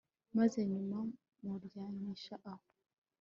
[0.37, 0.97] maze nyuma
[1.43, 2.65] muryamisha aho